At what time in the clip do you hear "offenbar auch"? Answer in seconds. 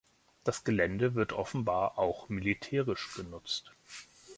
1.31-2.27